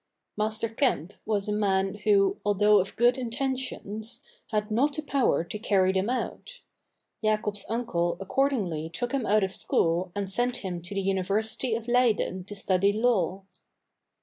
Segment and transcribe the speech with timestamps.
[0.35, 5.59] Master Kemp was a man who, although of good intentions, had not the power to
[5.59, 6.61] carry them out;
[7.23, 11.87] Jacob's uncle accordingly took him out of school and sent him to the University of
[11.87, 13.43] Leyden to study law.